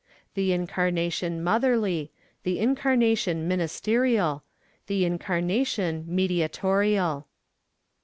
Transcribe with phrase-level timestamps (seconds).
[0.33, 2.09] The Incarnation Motherly!
[2.41, 4.43] The Incarnation Ministerial!
[4.87, 7.27] _The Incarnation Mediatorial!